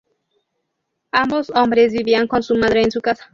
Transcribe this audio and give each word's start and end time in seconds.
Ambos 1.11 1.51
hombres 1.51 1.93
vivían 1.93 2.27
con 2.27 2.41
su 2.41 2.55
madre 2.55 2.81
en 2.81 2.89
su 2.89 3.01
casa. 3.01 3.29